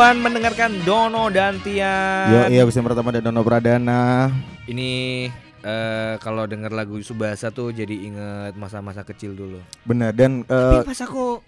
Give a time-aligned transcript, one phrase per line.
[0.00, 2.32] Mendoan mendengarkan Dono dan Tian.
[2.32, 4.32] Yo iya episode pertama dari Dono Pradana.
[4.64, 5.28] Ini
[5.60, 9.60] eh kalau denger lagu Subasa tuh jadi inget masa-masa kecil dulu.
[9.84, 11.44] Bener dan Tapi eh, pas aku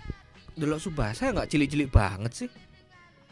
[0.52, 2.50] dulu Subasa nggak cilik-cilik banget sih.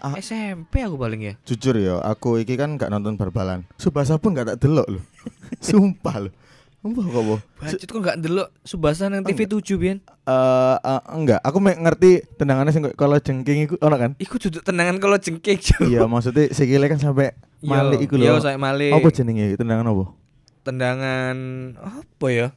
[0.01, 0.17] Ah.
[0.17, 1.35] SMP aku paling ya.
[1.45, 3.69] jujur ya, aku iki kan gak nonton bal-balan.
[3.77, 5.05] Subasa pun gak tak delok loh.
[5.61, 6.33] Sumpah loh.
[6.81, 7.41] Sumpah kok boh.
[7.61, 10.01] Bacot kok nggak delok Subasa nang TV 7 Bian.
[10.01, 14.17] Eh eh, enggak, aku mek ngerti tendangannya sing kalau jengking iku ono kan?
[14.17, 15.61] Iku duduk tendangan kalau jengking
[15.93, 18.41] iya, maksudnya sikile kan sampai malik iku lho.
[18.41, 18.97] saya malik.
[18.97, 20.05] Apa jenenge tendangan apa?
[20.65, 21.37] Tendangan
[21.77, 22.49] apa ya?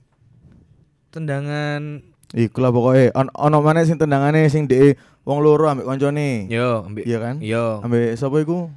[1.11, 6.49] Tendangan Iku lah pokoknya on, ono mana sing tendangane sing de wong loro ambek koncone.
[6.49, 7.35] yo ambil Iya kan?
[7.43, 8.73] yo Ambek sapa iku?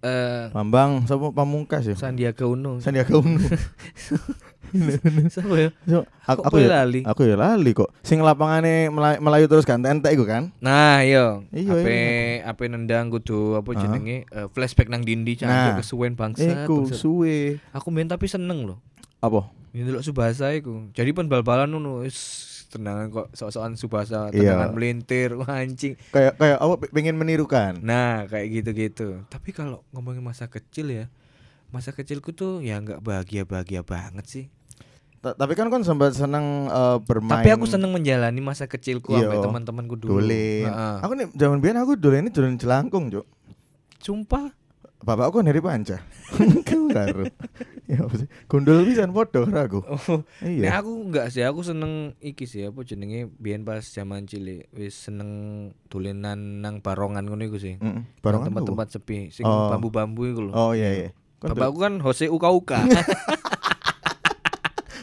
[0.00, 1.96] Eh Bambang, sapa pamungkas ya?
[1.96, 2.80] Sandiaga Uno.
[2.80, 3.36] Sandiaga Uno.
[4.70, 5.70] Siapa ya?
[5.82, 7.00] So, aku, aku ya lali?
[7.02, 7.90] Aku ya lali kok.
[8.06, 10.54] Sing lapangane melayu, melayu terus kan entek iku kan?
[10.62, 11.42] Nah, iya.
[11.50, 12.46] Iya, Ape iya.
[12.46, 15.74] ape nendang kudu apa jenenge eh, flashback nang dindi Nah.
[15.74, 16.46] cancuk kesuwen bangsa.
[16.64, 17.58] Iku suwe.
[17.74, 18.78] Aku main tapi seneng loh.
[19.18, 19.50] Apa?
[19.74, 20.86] Ini delok Subasa iku.
[20.94, 22.06] Jadi pen bal-balan ngono
[22.70, 24.54] tendangan kok sok-sokan Subasa, Iya.
[24.54, 25.98] tendangan melintir, wah anjing.
[26.08, 27.76] Kayak kayak apa pe- pengen menirukan.
[27.80, 29.26] Nah, kayak gitu-gitu.
[29.26, 31.04] Tapi kalau ngomongin masa kecil ya,
[31.68, 34.46] masa kecilku tuh ya nggak bahagia-bahagia banget sih.
[35.18, 37.36] Ta- Tapi kan kan sempat seneng eh, bermain.
[37.36, 39.26] Tapi aku seneng menjalani masa kecilku Iya.
[39.26, 40.16] sampai teman-temanku dulu.
[40.16, 40.64] Dolen.
[40.64, 40.96] Heeh.
[41.02, 43.26] Aku nih zaman biyen aku dolen ini dolen jelangkung, Cuk.
[43.98, 44.48] Sumpah.
[45.00, 45.96] Bapakku dari panca.
[46.68, 47.24] Kamu karo.
[47.88, 48.28] Ya apa sih?
[48.46, 49.80] Gundul pisan karo aku.
[49.82, 50.76] Oh, Iya.
[50.76, 55.30] aku enggak sih, aku seneng iki sih apa jenenge biyen pas zaman cilik wis seneng
[55.88, 57.80] dolenan nang barongan ngono iku sih.
[57.80, 59.72] Nang Barongan tempat-tempat sepi, sing Oh.
[59.72, 60.52] bambu-bambu iku lho.
[60.52, 61.08] Oh iya iya.
[61.40, 62.84] Kan Bapakku kan Jose Uka Uka.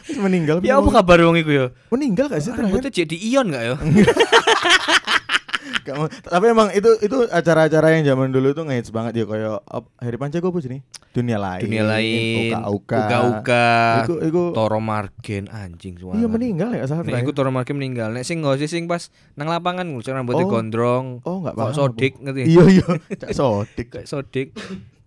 [0.08, 0.62] terus meninggal.
[0.62, 1.66] ya apa kabar wong iku ya?
[1.90, 2.70] Meninggal gak sih terakhir?
[2.70, 3.74] Rambutnya jadi ion enggak ya?
[5.80, 9.62] Gak mau- tapi emang itu itu acara-acara yang zaman dulu tuh ngehits banget ya kayak
[9.62, 11.62] ap- Harry Panca gue apa sih Dunia lain.
[11.62, 12.52] Dunia lain.
[12.54, 12.98] Uka Uka.
[13.00, 13.68] Uka Uka.
[14.00, 16.14] Iku iku Toro Margen anjing suara.
[16.14, 18.10] iya meninggal ya salah Nek iku Toro Margen meninggal.
[18.10, 20.52] Nek sing Jose sing pas nang lapangan ngucap rambutnya Oh.
[20.52, 21.06] gondrong.
[21.22, 22.42] Oh enggak Kok sodik ngerti?
[22.46, 22.86] Iya iya.
[23.16, 23.88] Cak sodik.
[24.04, 24.52] Sodik.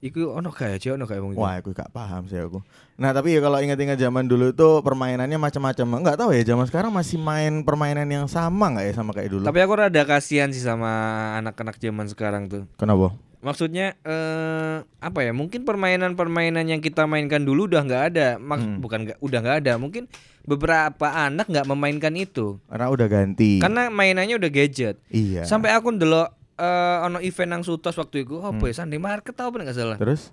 [0.01, 1.45] Iku ono gak ya, ono gak wong iku?
[1.45, 2.57] Wah, aku gak paham sih aku.
[2.97, 6.01] Nah, tapi ya kalau ingat-ingat zaman dulu itu permainannya macam-macam.
[6.01, 9.45] Enggak tahu ya zaman sekarang masih main permainan yang sama nggak ya sama kayak dulu?
[9.45, 10.89] Tapi aku rada kasihan sih sama
[11.37, 12.65] anak-anak zaman sekarang tuh.
[12.75, 13.13] Kenapa?
[13.41, 15.33] Maksudnya eh apa ya?
[15.33, 18.27] Mungkin permainan-permainan yang kita mainkan dulu udah nggak ada.
[18.37, 18.77] Mak- Hmm.
[18.77, 19.73] Bukan nggak udah nggak ada.
[19.77, 20.09] Mungkin
[20.41, 22.57] beberapa anak nggak memainkan itu.
[22.65, 23.57] Karena udah ganti.
[23.57, 24.97] Karena mainannya udah gadget.
[25.09, 25.45] iya.
[25.45, 28.63] Sampai aku ndelok eh ono event nang Sutos waktu itu apa Hmm.
[28.63, 29.97] ya Sunday Market tau apa nggak salah.
[29.97, 30.29] Terus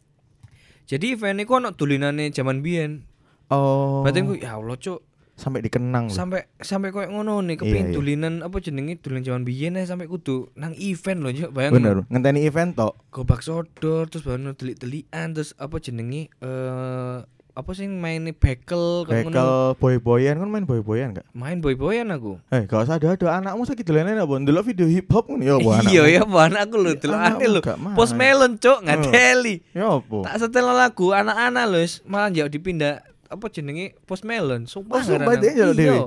[0.84, 3.09] Jadi event itu ono tulinane zaman biyen.
[3.49, 5.00] oh Batinku ya Allah cuk
[5.34, 7.94] sampai dikenang sampai sampai koyo ngono nih Iya, kepengin iya.
[7.94, 11.97] tulinan apa jenenge tulinan zaman biyen ae sampai kudu nang event loh cuk bayang Bener,
[12.05, 12.99] ngenteni event tok.
[13.09, 17.16] gobak sodor terus baru delik-delikan terus apa jenenge eh
[17.59, 19.29] apa sih mainnya bekel kan ngono.
[19.29, 21.27] Bekel boy-boyan kan main boy-boyan gak?
[21.33, 24.31] main boy-boyan aku Eh, gak usah ada ada anakmu sakit dolene apa?
[24.33, 27.47] Ndelok video hip hop ngono ya apa iya ya bu anakku lho delok Anakmu ane
[27.49, 27.95] lho gak main.
[27.95, 30.17] post melon cuk ngadeli Ya apa?
[30.23, 35.35] tak setel lagu anak-anak wis, malah jauh dipindah apa jenenge post melon sumpah Oh, sumpah
[35.35, 35.59] dia aku.
[35.59, 35.99] njaluk Iya.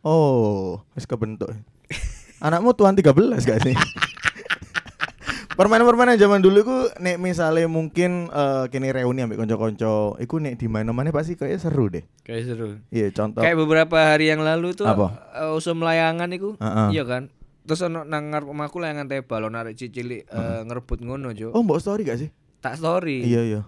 [0.00, 1.50] Oh, wis kebentuk.
[2.38, 3.74] Anakmu tuan 13 gak sih?
[5.58, 10.66] Permainan-permainan zaman dulu iku nek misalnya mungkin eh kini reuni ambek konco-konco, iku nek di
[10.66, 12.06] mana-mana pasti kayak seru deh.
[12.22, 13.42] kayak seru Iya, contoh.
[13.42, 15.18] kayak beberapa hari yang lalu tuh Apa?
[15.34, 16.88] eh, usum layangan iku Heeh.
[16.92, 17.26] iya kan
[17.64, 21.60] terus ono nang ngarep omahku layangan tebal ono arek cicilik eh, ngerebut ngono jo Oh,
[21.60, 22.30] mbok story gak sih?
[22.58, 23.60] tak story Iya, iya.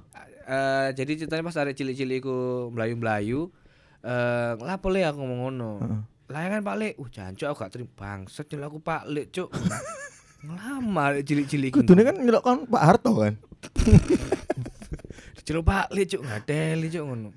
[0.47, 2.37] Eh, jadi ceritanya pas arek cilik-cilik iku
[2.71, 3.51] melayu-melayu
[4.01, 6.01] eh lapo le aku ngomong ngono Heeh.
[6.29, 9.51] layangan Pak Lek uh jancuk aku gak terima bangsat nyeluk aku Pak Lek cuk
[10.43, 11.81] ngelamar cilik-cilik iku.
[11.81, 13.35] Kudune kan nyelok kan Pak Harto kan.
[15.43, 17.31] Celuk Pak Lek cuk ngadeli cuk ngono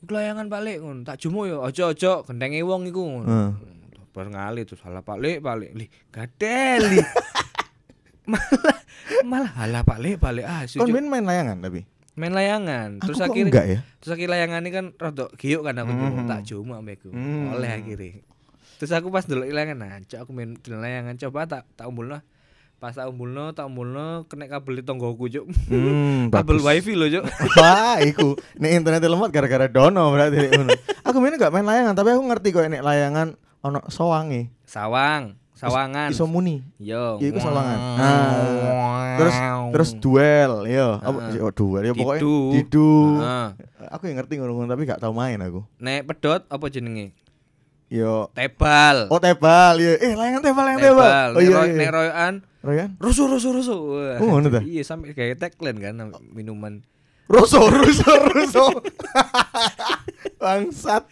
[0.00, 3.50] iku layangan Pak Lek ngono tak jumo yo ojo-ojo gendenge wong iku ngono Heeh.
[4.10, 6.98] bar ngali terus salah Pak Lek Pak Lek li gadeli
[8.30, 8.56] malah
[9.22, 11.84] malah halah Pak Lek Pak Lek ah sujuk main main layangan tapi.
[12.12, 13.78] main layangan terus Aku kok akhirnya enggak ya?
[13.96, 16.26] terus akhirnya layangan ini kan rada giuk kan aku dulu Mhm.
[16.26, 17.54] tak cuma ambeku Hmm.
[17.54, 18.10] oleh akhirnya
[18.76, 22.18] terus aku pas dulu layangan nah aku main layangan coba tak tak umbulno
[22.80, 27.24] pas tak umbulno tak umbulno kena kabel di tonggoku cuk Hmm, kabel wifi loh cuk
[27.60, 30.48] Wah, iku nek internet lemot gara-gara dono berarti.
[31.02, 34.48] Aku main gak main layangan, tapi aku ngerti kok nek layangan ono sowange.
[34.64, 36.64] sawang sawangan Iso muni.
[36.78, 37.78] yo Iya, iku sawangan.
[37.94, 39.36] Nah, terus
[39.70, 40.96] terus duel, yo.
[40.96, 41.44] Apa Heeh.
[41.44, 42.36] oh, duel ya pokoknya Didu.
[42.54, 42.92] didu.
[43.18, 43.46] Heeh.
[43.92, 45.60] Aku yang ngerti ngono tapi gak tau main aku.
[45.76, 47.12] nek pedot apa jenenge
[47.88, 48.32] Yo.
[48.32, 49.98] tebal Oh, tebal, iya.
[49.98, 51.04] Eh, layangan tebal, layangan tebal.
[51.04, 51.52] tebal Oh iya.
[51.52, 51.76] roy- iya.
[51.76, 52.96] nek royokan Royan?
[52.96, 53.78] Rusuh rusuh rusuh.
[53.78, 54.60] Wah, Oh, ngono ta?
[54.60, 55.94] Iya sampai kayak tagline kan
[56.28, 56.84] minuman.
[57.30, 58.66] Russo, Russo, Russo.
[60.42, 61.06] Bangsat.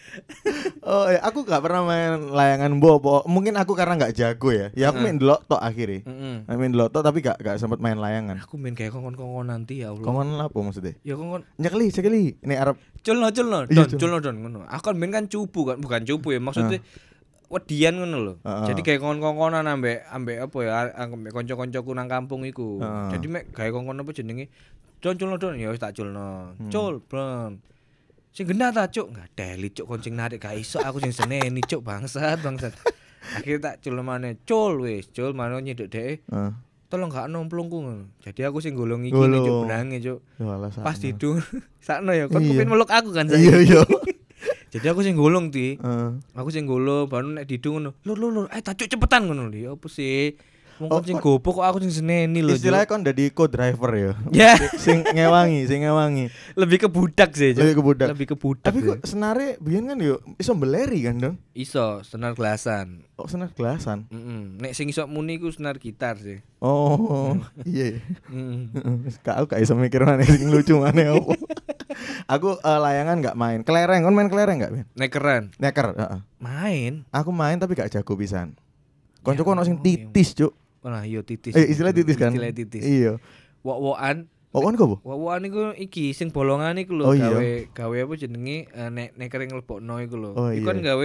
[0.82, 3.22] Oh ya, aku gak pernah main layangan bobo.
[3.24, 4.74] Mungkin aku karena nggak jago ya.
[4.74, 6.02] Ya aku main delok tok akhirnya.
[6.02, 6.36] Heeh.
[6.50, 8.42] Main delok tok tapi gak gak sempet main layangan.
[8.42, 10.02] Aku main kayak kongkon-kongkon nanti ya Allah.
[10.02, 10.98] Kongon apa maksudnya?
[11.00, 12.24] Ya kongkon Nyekeli, cekeli.
[12.40, 12.76] Ini Arab.
[12.98, 14.16] culno culno Iya, don culno.
[14.18, 14.58] don ngono.
[14.66, 16.82] Aku kan main kan cupu kan, bukan cupu ya maksudnya
[17.48, 18.34] wedian ngono lho.
[18.44, 18.66] Heeh.
[18.68, 22.78] Jadi kayak kongkon-kongkonan ambek ambek apa ya ambek kanca-kancaku nang kampung iku.
[22.80, 23.16] Heeh.
[23.16, 24.52] Jadi mek gawe kongkon apa jenenge?
[25.00, 26.52] Don culno don ya wis tak culno.
[26.58, 26.68] Hmm.
[26.68, 27.62] Cul, bron.
[28.34, 29.14] Sing genah ta, Cuk?
[29.14, 32.74] Enggak deli, Cuk, koncing narik gak iso aku sing seneni, Cuk, bangsat, bangsat.
[33.34, 34.36] Akhirnya tak culno maneh.
[34.44, 36.26] Cul wis, cul maneh nyedek dhek.
[36.28, 36.50] Heeh.
[36.90, 38.10] Tolong gak nomplungku ngono.
[38.20, 40.20] Jadi aku sing golong iki Cuk, benange, Cuk.
[40.38, 41.40] Ya Pas tidur
[41.86, 42.58] sakno ya, kon Iya.
[42.58, 43.80] kepin meluk aku kan Iya, iya.
[44.68, 45.80] Jadi aku sing golong ti.
[45.80, 46.10] Heeh.
[46.36, 47.90] Aku sing golong baru nek didung ngono.
[48.04, 49.56] Lur lur lur, eh tak Cuk, cepetan ngono lho.
[49.56, 50.36] Ya apa sih?
[50.78, 52.54] Wong Oh, sing gopo kok aku sing seneni lho.
[52.54, 54.12] Istilahnya kon dadi co-driver ya.
[54.30, 54.54] Ya,
[54.84, 56.30] sing ngewangi, sing ngewangi.
[56.54, 57.50] lebih ke budak sih.
[57.50, 58.06] Lebih ke budak.
[58.14, 58.70] Lebih ke budak.
[58.70, 58.88] Tapi sih.
[58.94, 61.36] kok senare biyen kan yo iso beleri kan, Dong?
[61.50, 63.02] iso senar gelasan.
[63.18, 64.06] Kok senar gelasan?
[64.06, 66.38] Mm Nek sing iso muni ku senar gitar sih.
[66.62, 67.34] Oh,
[67.66, 67.98] iya.
[68.30, 68.70] Mm.
[69.26, 71.34] Kak aku gak iso mikir mana sing lucu mana apa.
[72.26, 73.60] Aku eh, layangan gak main.
[73.62, 74.86] Kelereng, kon main kelereng gak, Ben?
[74.96, 75.42] Nek keren.
[75.58, 76.20] Neker, heeh.
[76.38, 76.92] Main.
[77.10, 78.54] Aku main tapi gak jago pisan.
[79.22, 80.52] Koncoku ono sing ya titis, Cuk.
[80.88, 81.52] Nah, iya titis.
[81.52, 82.32] Eh, istilah titis kan?
[82.32, 82.80] Istilah titis.
[82.80, 83.20] Iya.
[83.66, 84.96] Wok-wokan kon kok, Bu?
[85.04, 87.30] Wawan iku iki sing bolongan iku lho Oh, iya.
[87.30, 90.30] gawe gawe apa jenenge eh, nek nek kering lebokno iku lho.
[90.34, 90.96] Oh, Iku kan iya.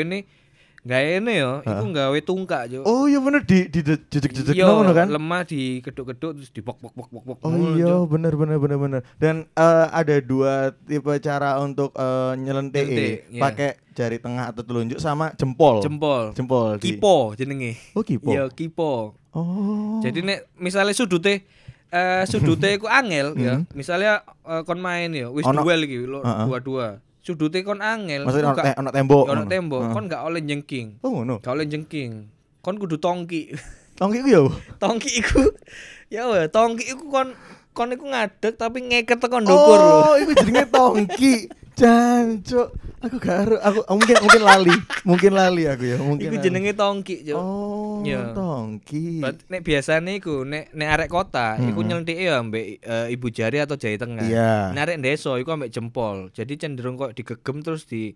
[0.84, 2.84] Gawe ne yo, iku gawe tungkak yo.
[2.84, 5.08] Oh, iya bener di di jejek-jejek Iya, ngono kan?
[5.08, 7.38] lemah di keduk-keduk terus dipok pok pok pok pok.
[7.40, 12.34] Oh ngono, iya bener bener bener bener dan eh, ada dua tipe cara untuk eh,
[12.36, 13.40] nyelentik Nyelentik, iya.
[13.40, 16.24] pakai jari tengah atau telunjuk sama jempol Jempol.
[16.34, 17.80] jempol di- Kipo jenenge.
[17.92, 18.92] oh kipo Iya, kipo.
[19.32, 21.48] oh Jadi nek misalnya sudute
[21.88, 23.56] eh sudute iku angel ya.
[23.56, 23.72] Hmm.
[23.72, 27.00] Misalnya eh, kon main ya, wis duel iki lho, dua-dua.
[27.24, 28.28] Sudute kon angel.
[28.28, 29.50] maksudnya iku ono, te- ono tembok ono ngono.
[29.50, 29.94] tembok, Heeh.
[29.96, 30.88] kon gak oleh jengking.
[31.00, 32.12] oh ngono Gak oleh jengking.
[32.60, 33.56] Kon kudu tongki.
[33.94, 34.42] tongki ku ya
[34.78, 35.42] tongki iku
[36.10, 37.32] ya weh tongki iku kon
[37.72, 41.34] kon iku ngadeg tapi ngeket tekan ndukur lho oh itu jenenge tongki
[41.78, 46.72] jancuk aku gak aru aku mungkin mungkin lali mungkin lali aku ya mungkin iku jenenge
[46.74, 48.32] tongki yo oh Iya.
[48.32, 53.28] tongki Berarti nek biasane iku nek nek arek kota iku nyelentike ya ambek eh, ibu
[53.28, 54.72] jari atau jari tengah Iya.
[54.72, 58.16] nek arek desa iku ambek jempol jadi cenderung kok digegem terus di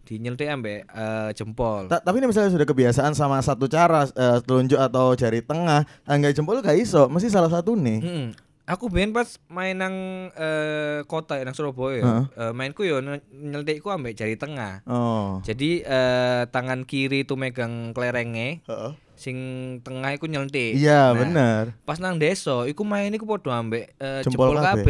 [0.00, 4.38] di nyeltik ambek eh, jempol Ta- tapi ini misalnya sudah kebiasaan sama satu cara eh,
[4.40, 7.98] telunjuk atau jari tengah, enggak jempol gak iso, mesti salah satu nih.
[8.00, 8.28] Mm-mm.
[8.70, 11.98] Aku ben pas main nang eh, kota ya, nang Surabaya.
[12.06, 12.24] Heeh.
[12.38, 13.02] eh, mainku yo
[13.34, 14.86] nyeltikku ambek jari tengah.
[14.86, 15.42] Oh.
[15.42, 18.92] Jadi eh, tangan kiri itu megang kelerenge, Heeh.
[19.18, 19.36] sing
[19.82, 20.78] tengah iku nyelentik.
[20.78, 21.62] Iya, Nah, bener.
[21.82, 24.86] Pas nang desa iku main iku padha ambek eh, Jempol jempol kabeh.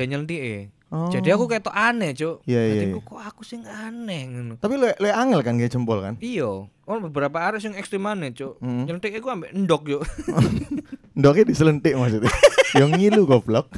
[0.91, 1.07] Oh.
[1.07, 2.43] Jadi aku ketok aneh, Cuk.
[2.51, 2.99] Iya, iya, Jadi iya.
[2.99, 4.59] kok aku sing aneh ngono.
[4.59, 6.19] Tapi lu lu angel kan gak jempol kan?
[6.19, 8.59] Iya, oh beberapa arek sing ekstrim aneh, Cuk.
[8.59, 8.91] Hmm.
[8.91, 10.03] Nyelentik iku ambek endok, Cuk.
[11.19, 12.27] Ndoknya diselentik maksudnya.
[12.83, 13.71] Yang ngilu goblok.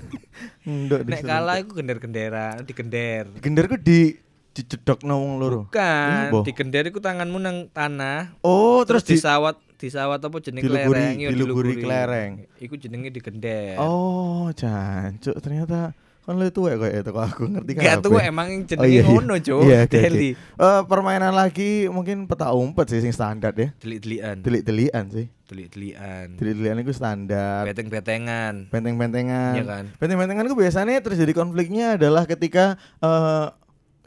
[0.64, 3.28] Ndok Nek kalah iku gender-genderan, digender.
[3.44, 4.16] genderku di
[4.52, 5.68] dicedok wong loro.
[5.68, 6.44] Bukan, Boh.
[6.44, 11.28] digender iku tanganmu nang tanah, Oh, terus, terus, di disawat disawat apa diluguri- kelereng, iya,
[11.28, 12.30] diluguri kelereng.
[12.56, 13.80] Iku jenenge digender.
[13.80, 17.82] Oh, jancuk ternyata kan lu tuwek kok itu kok aku ngerti kan.
[17.82, 19.10] Gak tuh emang yang jenenge iya, iya.
[19.10, 19.62] ngono, Cuk.
[19.66, 19.98] Iya, oke.
[19.98, 20.30] Deli.
[20.38, 23.74] Eh, permainan lagi mungkin peta umpet sih sing standar ya.
[23.82, 24.36] Delik-delikan.
[24.38, 25.26] Delik-delikan sih.
[25.50, 26.26] Delik-delikan.
[26.38, 27.66] Delik-delikan itu standar.
[27.66, 28.70] Beteng-betengan.
[28.70, 29.54] Benteng-bentengan.
[29.58, 29.84] Iya kan?
[29.98, 33.46] Benteng-bentengan itu biasanya terjadi konfliknya adalah ketika eh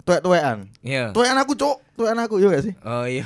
[0.05, 0.69] tuwek-tuwekan.
[0.85, 1.09] Iya.
[1.11, 1.77] Tuwekan aku, Cuk.
[1.95, 2.73] Tuwekan aku, iya gak sih?
[2.83, 3.23] Oh iya.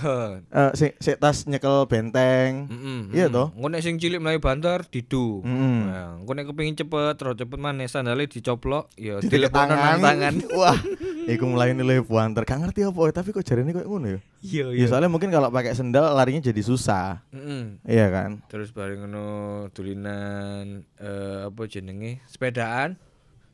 [0.54, 2.70] Eh si, si tas nyekel benteng.
[2.70, 3.34] Mm-mm, Iya mm.
[3.34, 3.48] toh?
[3.58, 5.42] Engko nek sing cilik mlayu banter didu.
[5.42, 5.78] Mm-mm.
[5.90, 10.34] Nah, engko nek kepengin cepet terus cepet maneh sandale dicoplok ya dilepokno nang tangan.
[10.62, 10.78] Wah,
[11.26, 12.46] iku mulai nilai buanter.
[12.46, 14.20] Gak ngerti apa, tapi kok jarene kok ngono ya?
[14.46, 17.26] Iya Ya soalnya mungkin kalau pakai sendal larinya jadi susah.
[17.34, 17.82] Mm-mm.
[17.90, 18.46] Iya kan?
[18.54, 19.26] Terus bareng ngono
[19.74, 22.22] dulinan eh apa jenenge?
[22.30, 23.02] Sepedaan.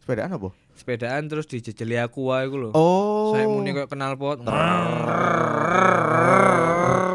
[0.03, 0.51] Sepedaan apa?
[0.75, 2.69] Sepedaan terus dijejeli aku wae iku lho.
[2.71, 3.31] Oh.
[3.31, 4.43] Saya muni kayak kenal pot.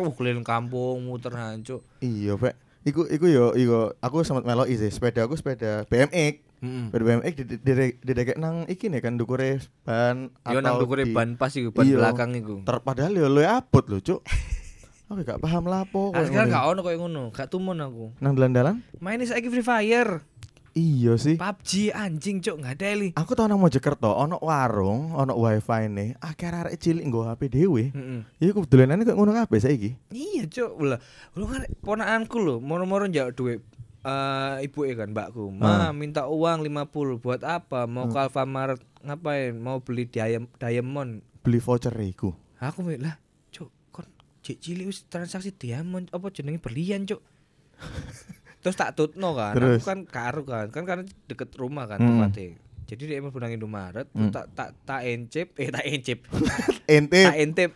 [0.01, 1.85] Uh, keliling kampung muter hancur.
[2.01, 2.57] Iya, Pak.
[2.81, 4.89] Iku iku yo iku aku sempat meloi sih.
[4.89, 6.35] Sepeda aku sepeda BMX.
[6.61, 6.85] Heeh.
[6.89, 10.89] Sepeda BMX di di di didekek nang iki nih kan dukure ban Yo nang atau
[10.89, 12.01] dukure ban pas iku, ban Iya.
[12.01, 12.65] belakang iku.
[12.65, 14.25] Ter padahal yo lu abot lho, Cuk.
[15.11, 16.55] Aku gak paham lapo Ah, kok sekarang ngono.
[16.55, 18.15] gak ono koyo ngono, gak tumun aku.
[18.23, 18.79] Nang dalan-dalan?
[19.03, 20.23] Main saiki Free Fire,
[20.71, 21.35] Iya sih.
[21.35, 23.09] PUBG anjing cuk nggak ada li.
[23.19, 26.15] Aku tau nang Mojokerto ono warung, ono wifi nih.
[26.23, 27.91] Akhir arek cilik nggo HP dhewe.
[27.91, 28.21] Heeh.
[28.39, 29.91] Ya aku dolanane kok ngono kabeh saiki.
[30.11, 31.03] Iya cuk, lah.
[31.35, 33.61] Lu kan ponakanku lho, moro-moro njak duit
[34.01, 35.93] eh ibu kan mbakku, Ah.
[35.93, 37.85] "Ma, minta uang 50 buat apa?
[37.85, 39.53] Mau ke Alfamart ngapain?
[39.61, 42.33] Mau beli diam- diamond." Beli voucher iku.
[42.57, 44.09] Aku "Lah, Cuk, kon
[44.41, 47.21] cilik transaksi diamond apa jenenge berlian, Cuk?"
[48.61, 49.53] Terus tak tutno kan.
[49.53, 49.81] Terus?
[49.81, 50.69] Aku kan karo kan.
[50.69, 52.21] Kan karena deket rumah kan Hmm.
[52.21, 52.61] tempatnya.
[52.85, 54.29] Jadi dia mau benang Indomaret, Hmm.
[54.29, 56.19] tak tak tak encip, eh tak encip.
[56.87, 57.71] Ente tak intip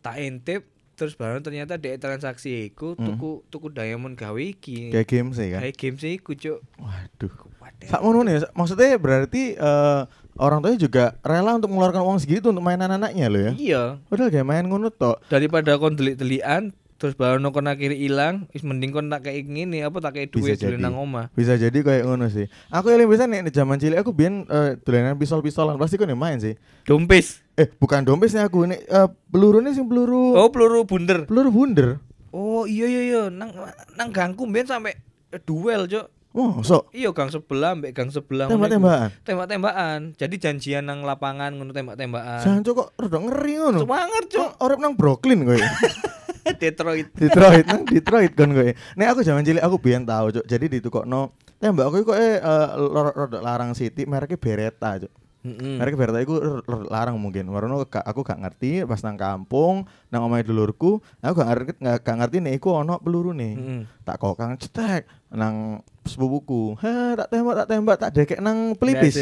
[0.00, 0.62] tak intip
[0.94, 3.02] terus baru ternyata dek transaksi iku Hmm.
[3.04, 5.58] tuku tuku diamond gawe iki kayak game sih kan.
[5.58, 7.34] gawe game sih iku cuk Waduh.
[7.82, 10.02] Sak ngono nih, maksudnya berarti eh,
[10.36, 13.52] orang tuanya juga rela untuk mengeluarkan uang segitu untuk mainan anaknya lo ya.
[13.52, 15.18] iya Padahal kayak main ngono tok.
[15.26, 16.70] daripada kon delik-delikan
[17.04, 20.56] terus baru kon akhirnya hilang wis mending kon tak kayak gini apa tak kayak duit
[20.56, 20.80] jadi.
[20.80, 22.48] nang omah Bisa jadi kayak ngono sih.
[22.72, 26.56] Aku yang bisa nih zaman cilik aku biyen eh, dolanan pistol-pistolan pasti kan main sih.
[26.88, 31.52] dompis Eh, bukan dompet sih aku nih eh, pelurunya sing peluru oh peluru bunder peluru
[31.52, 31.88] bunder.
[32.32, 33.52] oh iya iya iya nang
[33.94, 34.96] nang gangku ben sampai
[35.44, 39.14] duel cuk Oh, sok iya gang sebelah mbek gang sebelah tembak-tembakan.
[39.22, 43.78] tembak-tembakan jadi janjian nang lapangan ngono tembak-tembakan Jangan kok rada ngeri ngono.
[43.86, 45.54] semangat cuk Cok, orep nang Brooklyn kowe.
[46.62, 48.70] Detroit Detroit nang Detroit kan kowe.
[48.96, 50.44] Nek aku zaman cilik aku biyen tahu, Cuk.
[50.44, 52.38] Jadi ditukokno tembak aku kok eh
[52.92, 55.12] rada larang City mereknya Beretta, Cuk.
[55.44, 55.76] Mm-mm.
[55.76, 57.44] Mereka Beretta iku r- r- larang mungkin.
[57.52, 62.00] Warono gak aku gak ngerti pas nang kampung, nang omahe dulurku, aku gak ngerti gak,
[62.00, 63.52] gak ngerti nek iku ono peluru nih.
[63.52, 63.80] Mm-mm.
[64.08, 66.80] Tak kokang cetek nang sepupuku.
[66.80, 69.20] Ha, tak tembak, tak tembak, tak dekek nang pelipis.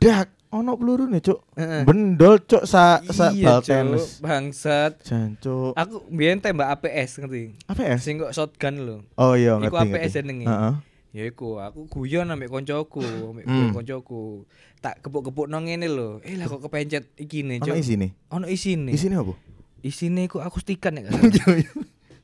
[0.00, 1.40] Dak, ono peluru nih, Cuk.
[1.54, 1.82] Heeh.
[1.82, 4.18] Bendol, Cuk, sa sa Iya, bal tenis.
[4.18, 5.02] bangsat.
[5.02, 5.74] Jancuk.
[5.74, 7.58] Aku biyen tembak APS ngerti.
[7.74, 7.98] Ya?
[7.98, 8.96] Sing kok shotgun lho.
[9.14, 9.82] Oh iya, Iku ngerti.
[9.84, 10.14] APS ngerti.
[10.16, 10.46] jenenge.
[10.46, 10.74] Heeh.
[11.10, 13.70] Ya iku, aku guyon ambek koncoku, ambek Hmm.
[13.72, 14.46] koncoku.
[14.80, 16.18] Tak kepuk-kepuk nang ngene lho.
[16.20, 17.76] Eh lah kok kepencet iki nih, Ono Cuk.
[17.76, 18.10] isi nih.
[18.30, 18.90] Ono isine.
[18.90, 19.34] Isine apa?
[19.80, 21.18] Isine iku akustikan ya kan.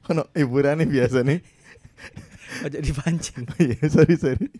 [0.08, 1.38] Ono hiburannya biasa nih.
[2.66, 3.46] Aja dipancing.
[3.48, 4.50] Oh iya, sorry sorry.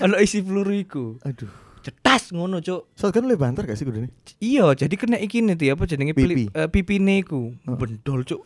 [0.00, 1.18] Ono isi peluru iku.
[1.20, 1.50] Aduh.
[1.84, 2.88] Cetas ngono, Cuk.
[2.94, 4.08] Shotgun lebih banter gak sih nih?
[4.38, 6.24] Iya, jadi kena iki nih apa jenenge Pipi.
[6.24, 7.52] pili- eh, pipine iku.
[7.62, 8.40] Bendol, Cuk.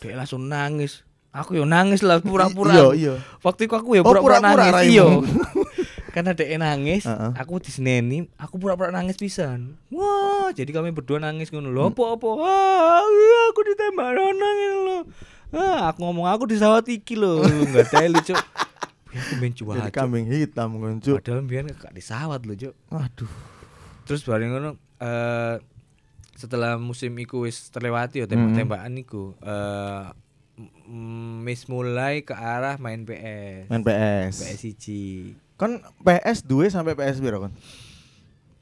[0.00, 1.04] Dia langsung nangis.
[1.28, 2.72] Aku yo nangis lah pura-pura.
[2.72, 3.14] Iya, iya.
[3.38, 4.90] Waktu itu aku ya Oh, pura-pura pura-pura nangis.
[4.90, 5.04] Iya.
[6.16, 7.30] Karena dia nangis, Heeh.
[7.36, 9.76] aku diseneni, aku pura-pura nangis pisan.
[9.92, 11.76] Wah, jadi kami berdua nangis ngono Hmm.
[11.76, 11.84] lho.
[11.92, 12.28] Apa-apa?
[12.32, 14.98] Wah, iya, aku ditembak nangis lho.
[15.50, 17.44] Ah, aku ngomong aku disawat iki lho.
[17.44, 18.40] Enggak teli, Cuk.
[19.08, 19.88] Ya, aku ben Jadi cuaca.
[19.88, 21.16] kambing hitam kuncu.
[21.16, 22.74] Padahal biyen gak disawat lho, Cuk.
[22.92, 23.32] Aduh.
[24.04, 25.56] Terus bareng ngono eh
[26.36, 30.12] setelah musim iku wis terlewati ya tembak-tembakan iku eh
[30.88, 33.72] mm, wis mulai ke arah main PS.
[33.72, 34.34] Main PS.
[34.44, 35.32] PS siji.
[35.56, 37.54] Kan PS 2 sampai PS berapa kan?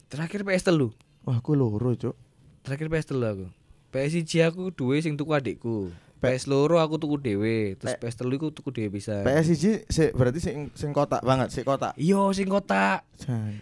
[0.07, 0.95] Terakhir PS telu.
[1.27, 2.15] Wah, aku loro, Cuk.
[2.63, 3.47] Terakhir PS telu aku.
[3.91, 5.91] PS siji aku duwe sing tuku adikku.
[6.17, 9.21] PS loro aku tuku dhewe, terus PS telu iku tuku dhewe bisa.
[9.21, 9.47] PS
[9.85, 11.93] 1 sih berarti sing sing kotak banget, sing kotak.
[11.93, 13.05] Iya sing kotak.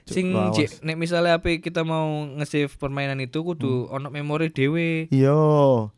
[0.03, 3.93] Sing jek, nek misalnya apa kita mau nge-save permainan itu kudu Hmm.
[3.93, 5.07] ono memori dhewe.
[5.07, 5.35] Iya,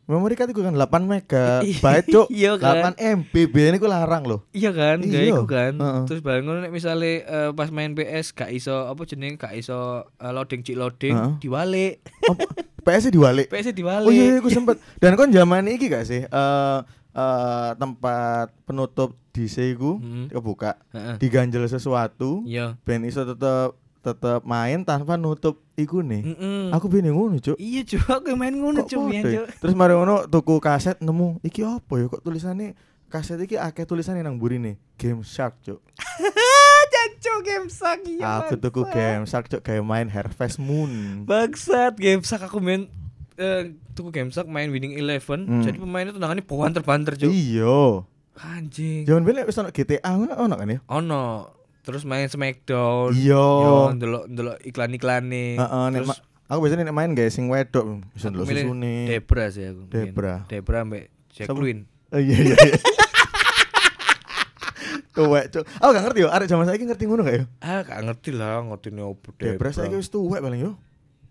[0.04, 2.26] memori card iku kan 8 mega byte, Cuk.
[2.28, 2.94] Iya kan?
[2.94, 4.46] 8 MB, biyen iku larang loh.
[4.50, 5.34] Iya kan, gak Iya.
[5.34, 5.72] iku kan.
[5.74, 6.02] Heeh.
[6.06, 9.78] Terus bareng ngono nek misale eh, pas main PS gak iso apa jenenge gak iso
[10.16, 11.32] eh, loading cik loading Heeh.
[11.38, 11.94] diwalik.
[12.88, 13.46] PS diwalik?
[13.46, 14.08] PS diwalik.
[14.08, 14.80] Oh iya, iya, aku sempet.
[14.96, 16.24] Dan kon zaman iki gak sih?
[16.24, 16.78] Eh
[17.10, 20.26] eh, tempat penutup DC iku Hmm.
[20.26, 21.18] kebuka, Heeh.
[21.18, 22.80] diganjel sesuatu, Iya.
[22.82, 26.22] ben iso tetep tetep main tanpa nutup iku nih.
[26.24, 26.70] Mm-mm.
[26.70, 27.58] Aku bingung ngono, Cuk.
[27.58, 29.32] Iya cuy, aku main ngono biyen, ya?
[29.42, 29.46] Cuk.
[29.58, 34.22] Terus mari ngono tuku kaset nemu iki apa ya kok tulisannya kaset iki akeh tulisannya
[34.22, 35.82] nang burine Game Shark, Cuk.
[36.88, 38.42] Jancuk game sak iya.
[38.42, 41.22] Aku tuku Game Shark, Cuk, kayak main Harvest Moon.
[41.24, 42.88] Bangsat game sak aku main
[43.38, 45.46] eh tuku game sak main Winning Eleven.
[45.46, 45.62] Hmm.
[45.62, 47.30] Jadi pemainnya tendangannya banter-banter cuy.
[47.30, 48.02] Iya.
[48.38, 49.02] Anjing.
[49.06, 50.78] Jangan bilang wis ono GTA ngono ono kan ya?
[50.88, 51.24] Ono.
[51.82, 53.16] Terus main Smackdown.
[53.16, 53.40] Iya.
[53.40, 55.56] Yo, ndelok ndelok iklan-iklane.
[55.58, 58.94] Heeh, nek Terus ma- aku biasanya nek main guys sing wedok bisa ndelok milih susune.
[59.08, 59.82] Debra sih aku.
[59.88, 60.34] Debra.
[60.46, 61.82] Debra mbak Sama- Jacqueline.
[62.08, 62.56] Oh iya iya.
[65.18, 65.64] Tuwek, Cuk.
[65.82, 67.44] Aku gak ngerti yo, arek zaman saiki ngerti ngono gak yo?
[67.58, 70.72] Ah, gak ngerti lah, ngerti nih opo Debra saiki wis tuwek paling yo.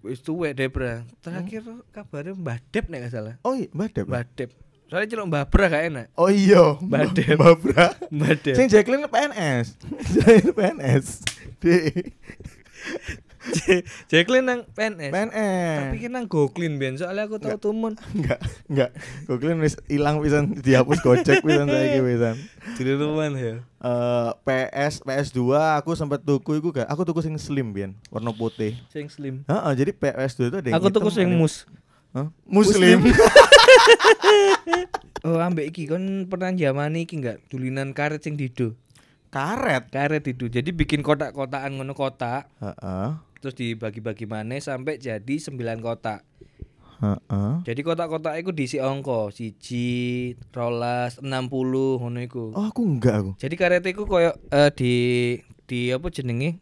[0.04, 1.08] Wis tuwek Debra.
[1.24, 1.64] Terakhir
[1.96, 3.36] kabarnya Mbah Dep nek gak salah.
[3.48, 4.06] Oh iya, Mbak Deb.
[4.12, 4.50] Mbah Dep.
[4.88, 6.08] Soalnya celok Mbah Bra gak enak.
[6.20, 7.36] Oh iya, Mbak Deb.
[7.40, 7.86] Mbak Bra.
[8.12, 8.56] Mbah Dep.
[8.60, 9.68] Sing Jacqueline PNS.
[10.20, 11.08] Jacqueline PNS.
[14.12, 15.12] Jacqueline nang PNS.
[15.12, 15.78] PNS.
[15.80, 17.96] Tapi kan nang Goklin biyen soalnya aku tau tumun.
[18.16, 18.90] Enggak, enggak.
[19.26, 22.36] Jacqueline wis ilang pisan dihapus Gojek pisan saiki pisan.
[22.76, 23.54] Dirutuman ya.
[23.62, 25.40] Eh PS PS2
[25.80, 26.90] aku sempat tuku iku gak?
[26.90, 28.76] Aku tuku sing slim biyen, warna putih.
[28.90, 29.46] Sing slim.
[29.46, 31.70] Heeh, jadi PS2 itu ada yang Aku tuku sing mus.
[32.16, 32.32] Hah?
[32.48, 33.04] Muslim.
[35.26, 37.44] Oh, ambek iki kon pernah zaman iki enggak?
[37.52, 38.78] Dulinan karet sing dido.
[39.28, 39.92] Karet.
[39.92, 40.48] Karet itu.
[40.48, 43.10] Jadi bikin kotak-kotakan ngono kotak, Heeh.
[43.48, 46.28] Terus dibagi-bagi maneh sampai jadi 9 kotak.
[47.00, 47.64] Heeh.
[47.64, 52.52] Jadi kotak-kotak itu diisi angka siji, rolas, 60 ngono iku.
[52.52, 53.32] Oh, aku enggak aku.
[53.40, 54.94] Jadi karet iku koyo eh, di
[55.64, 56.60] di apa jenenge?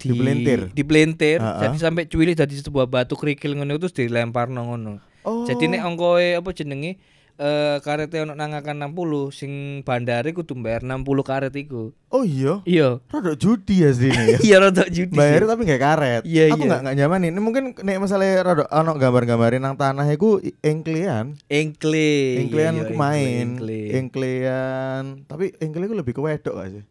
[0.00, 0.72] Dibelentir?
[0.72, 1.44] Dibelentir.
[1.44, 1.68] Ha-ha.
[1.68, 5.04] Jadi sampai cuwili dadi sebuah batu kerikil ngono terus dilemparno ngono.
[5.28, 5.44] Oh.
[5.44, 6.96] Jadi nek angkoe apa jenenge?
[7.38, 9.52] Eh karete ono nang angka 60 sing
[9.86, 11.94] bandare kudu bayar 60 karet iku.
[12.10, 12.58] Oh iya.
[12.66, 12.98] Iya.
[13.06, 14.38] Rada judi ya sini ya.
[14.50, 15.14] Iya rada judi.
[15.14, 16.22] Bayar tapi nggak karet.
[16.26, 16.66] Iya, Aku iya.
[16.66, 17.38] nggak nggak nyaman ini.
[17.38, 21.38] Mungkin nek misalnya rada ono gambar-gambarin nang tanah iku engklean.
[21.46, 22.42] Engkle.
[22.42, 23.46] Engklean Iya, aku iya, main.
[23.54, 23.80] engkle.
[23.94, 25.02] Engklean.
[25.30, 26.84] Tapi engkle iku lebih ke wedok gak sih?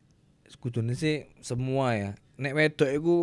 [0.57, 2.11] Kudune sih semua ya.
[2.39, 3.15] Nek wedok iku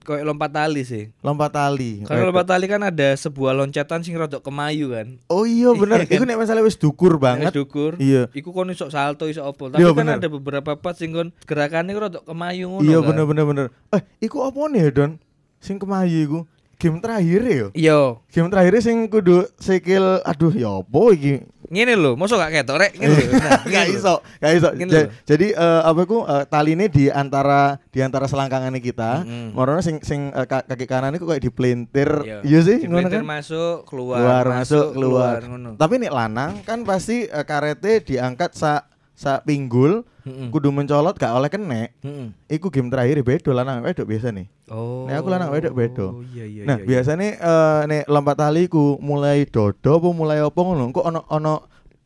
[0.00, 1.12] koyo lompat tali sih.
[1.20, 2.02] Lompat tali.
[2.02, 5.20] Karena lompat tali kan ada sebuah loncatan sing rodok kemayu kan.
[5.26, 6.04] Oh iya bener.
[6.12, 7.50] iku nek misalnya wis dukur banget.
[7.50, 7.94] Nek dukur.
[7.96, 8.26] Iya.
[8.30, 9.68] Iku kon iso salto iso opo.
[9.68, 10.16] Tapi Iya, kan bener.
[10.18, 13.08] ada beberapa part sing kon gerakannya rodok kemayu ngono Iya kan.
[13.12, 13.66] bener bener bener.
[13.90, 15.12] Eh, iku apa nih Don?
[15.58, 16.40] Sing kemayu iku.
[16.80, 17.66] Game terakhir ya?
[17.70, 18.00] Iya.
[18.26, 21.34] Game terakhir sing kudu sikil aduh ya apa iki?
[21.70, 23.30] Ngene lho, mosok gak ketok rek ngene lho.
[23.70, 24.68] Gak iso, gak iso.
[24.74, 25.06] Ja-.
[25.22, 26.18] Jadi eh, apa ku
[26.50, 29.54] tali ini di antara di antara selangkangannya kita, Mm-mm.
[29.54, 32.10] morono sing sing ka- kaki kanan itu kayak dipelintir.
[32.26, 32.38] Iya.
[32.42, 33.22] Iya sih, ngono kan?
[33.22, 35.38] masuk, keluar, Keluar, masuk, keluar.
[35.46, 35.70] ngono.
[35.78, 38.89] Tapi nih lanang kan pasti eh, karete diangkat sa
[39.20, 40.48] sa pinggul, Heeh.
[40.48, 41.92] kudu mencolot gak oleh kene.
[42.00, 42.32] Heeh.
[42.48, 44.48] Iku game terakhir bedo lanang wedok biasa nih.
[44.72, 45.04] Oh.
[45.04, 46.06] Nek aku lanang wedok bedo.
[46.16, 46.88] Oh iya iya nah, iya.
[46.88, 50.88] biasanya eh nek lompat tali ku mulai dodo apa mulai apa ngono?
[50.88, 51.54] Kok ono ono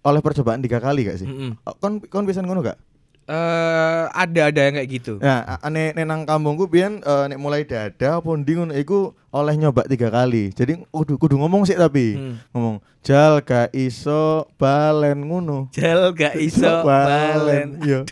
[0.02, 1.28] oleh percobaan tiga kali gak sih?
[1.62, 2.82] Oh, Kon kon bisa ngono gak?
[3.24, 5.16] Eh ada ada yang kayak gitu.
[5.16, 9.16] Nah, a- nek nek nang kampungku biyen eh, nek mulai dada apa ndi ngono iku
[9.30, 10.52] oleh nyoba tiga kali.
[10.52, 12.36] Jadi kudu kudu ngomong sih tapi Hmm.
[12.52, 15.72] ngomong jal gak iso balen ngono.
[15.72, 17.80] Jel gak iso balen.
[17.80, 18.04] Iya.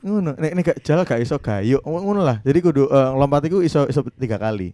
[0.00, 2.40] Ngono, nek nek gak jal gak iso gayo ngono lah.
[2.40, 4.72] Jadi kudu eh, lompat iku iso iso tiga kali.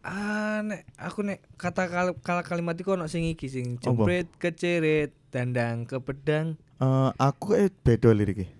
[0.00, 5.16] Ah, nek aku nek kata kal kala kalimat iku ono sing iki sing jempret keceret
[5.28, 8.52] dandang ke pedang Eh, aku eh beda liriknya.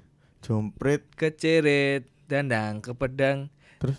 [0.46, 3.50] Jompret keceret dandang ke pedang
[3.82, 3.98] terus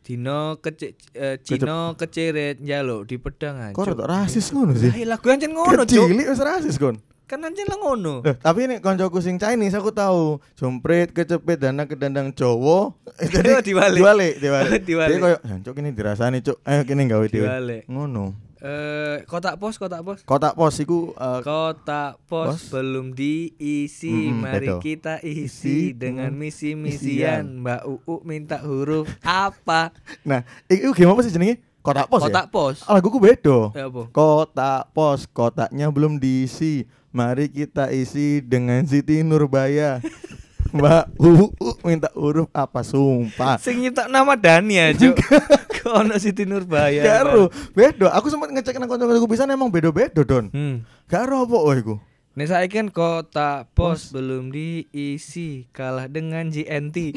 [0.00, 3.90] Dino kece eh, Cino keceret njaluk di pedang kok aja.
[3.92, 4.88] rada rasis ngono sih.
[4.88, 6.06] Lah iya, lagu ancen ngono, Cuk.
[6.06, 7.02] Kecilik wis rasis kon.
[7.26, 8.22] Kan ancen lah ngono.
[8.22, 10.38] Loh, tapi ini koncoku sing Chinese aku tahu.
[10.54, 12.94] Jompret kecepet dana ke dandang Jawa.
[13.18, 13.98] Eh, Oh, dibalik.
[13.98, 14.82] Dibalik, dibalik.
[14.88, 15.10] Dibalik.
[15.10, 16.62] Jadi koyo jancuk ini dirasani, Cuk.
[16.62, 17.82] Ayo kene gawe dhewe.
[17.90, 18.45] Ngono.
[18.56, 20.24] Eh kotak pos, kotak pos.
[20.24, 22.72] Kotak pos iku eh, Kotak pos, Pos?
[22.72, 24.80] belum diisi, Mm-mm, mari betul.
[24.80, 27.60] kita Isi, isi dengan misi-misian.
[27.60, 29.92] Mbak UU minta huruf apa?
[30.24, 31.60] nah, iku game apa sih jenenge?
[31.84, 32.50] Kotak pos kotak ya?
[32.50, 32.76] pos.
[32.82, 33.70] Ah, laguku beda.
[33.76, 34.08] Ya apa?
[34.10, 36.88] Kotak pos, kotaknya belum diisi.
[37.12, 40.00] Mari kita isi dengan Siti Nurbaya.
[40.76, 41.46] Mbak UU
[41.88, 43.56] minta huruf apa sumpah.
[43.56, 45.16] Sing nyetak nama Dani aja.
[45.80, 47.00] Kok ono Siti Nurbaya.
[47.00, 48.12] Garo, beda.
[48.20, 50.52] Aku sempat ngecek nang kanca-kancaku bisa emang beda-beda, Don.
[50.52, 50.84] Hmm.
[51.08, 51.96] Garo apa oh iku?
[52.36, 57.16] Nek saiki kan kotak pos belum diisi, kalah dengan JNT.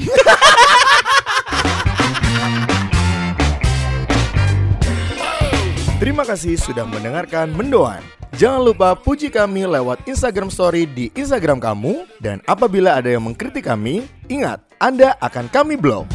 [6.00, 8.00] Terima kasih sudah mendengarkan Mendoan.
[8.30, 13.66] Jangan lupa puji kami lewat Instagram Story di Instagram kamu dan apabila ada yang mengkritik
[13.66, 16.06] kami, ingat Anda akan kami blok.